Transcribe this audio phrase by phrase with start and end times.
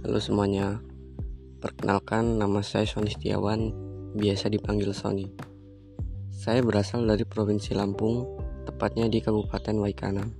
[0.00, 0.80] Halo semuanya,
[1.60, 3.68] perkenalkan nama saya Sony Setiawan,
[4.16, 5.28] biasa dipanggil Sony.
[6.32, 8.24] Saya berasal dari Provinsi Lampung,
[8.64, 10.32] tepatnya di Kabupaten Waikanan.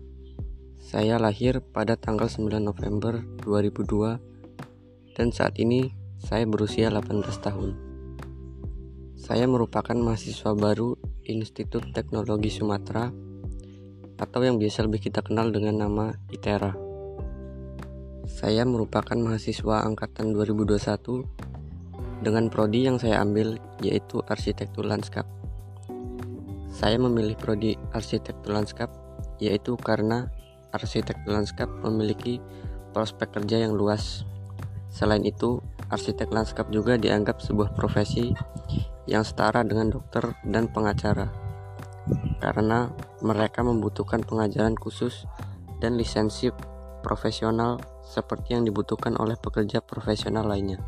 [0.81, 7.77] Saya lahir pada tanggal 9 November 2002 dan saat ini saya berusia 18 tahun.
[9.21, 10.97] Saya merupakan mahasiswa baru
[11.29, 13.13] Institut Teknologi Sumatera
[14.17, 16.90] atau yang biasa lebih kita kenal dengan nama ITERA.
[18.31, 21.27] Saya merupakan mahasiswa angkatan 2021
[22.23, 25.27] dengan prodi yang saya ambil yaitu arsitektur lanskap.
[26.71, 28.95] Saya memilih prodi arsitektur lanskap
[29.43, 30.31] yaitu karena
[30.71, 32.39] arsitektur lanskap memiliki
[32.95, 34.23] prospek kerja yang luas.
[34.95, 35.59] Selain itu,
[35.91, 38.31] arsitek lanskap juga dianggap sebuah profesi
[39.11, 41.51] yang setara dengan dokter dan pengacara
[42.41, 42.89] karena
[43.21, 45.29] mereka membutuhkan pengajaran khusus
[45.79, 46.49] dan lisensi
[47.01, 50.79] profesional seperti yang dibutuhkan oleh pekerja profesional lainnya.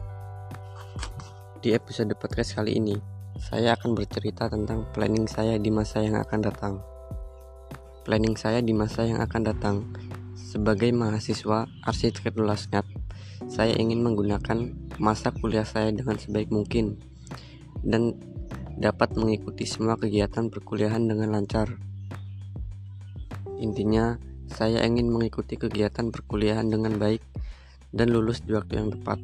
[1.59, 2.97] Di episode podcast kali ini,
[3.41, 6.75] saya akan bercerita tentang planning saya di masa yang akan datang.
[8.05, 9.77] Planning saya di masa yang akan datang
[10.53, 12.84] sebagai mahasiswa arsitektur lasnat,
[13.48, 17.00] saya ingin menggunakan masa kuliah saya dengan sebaik mungkin
[17.81, 18.20] dan
[18.77, 21.72] dapat mengikuti semua kegiatan perkuliahan dengan lancar.
[23.62, 24.19] Intinya,
[24.53, 27.25] saya ingin mengikuti kegiatan perkuliahan dengan baik
[27.89, 29.17] dan lulus di waktu yang tepat.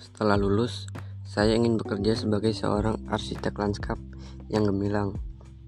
[0.00, 0.88] Setelah lulus,
[1.28, 4.00] saya ingin bekerja sebagai seorang arsitek lanskap
[4.48, 5.20] yang gemilang,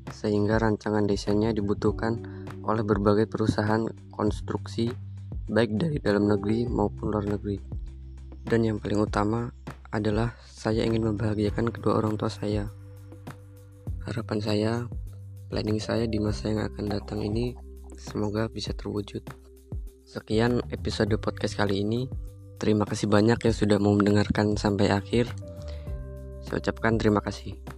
[0.08, 2.24] sehingga rancangan desainnya dibutuhkan
[2.64, 4.88] oleh berbagai perusahaan konstruksi,
[5.52, 7.60] baik dari dalam negeri maupun luar negeri.
[8.48, 9.52] Dan yang paling utama
[9.92, 12.72] adalah saya ingin membahagiakan kedua orang tua saya.
[14.08, 14.72] Harapan saya,
[15.52, 17.67] planning saya di masa yang akan datang ini
[17.98, 19.26] Semoga bisa terwujud.
[20.06, 22.06] Sekian episode podcast kali ini.
[22.62, 25.26] Terima kasih banyak yang sudah mau mendengarkan sampai akhir.
[26.46, 27.77] Saya ucapkan terima kasih.